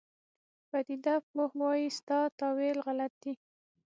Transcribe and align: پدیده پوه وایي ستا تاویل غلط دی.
پدیده 0.69 1.15
پوه 1.27 1.45
وایي 1.59 1.87
ستا 1.97 2.19
تاویل 2.39 2.77
غلط 2.85 3.13
دی. 3.21 3.33